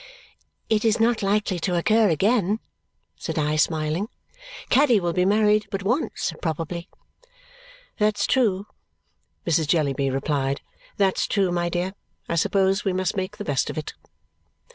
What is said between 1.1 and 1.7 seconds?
likely